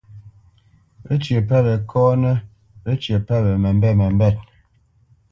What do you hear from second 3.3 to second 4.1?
we məmbêt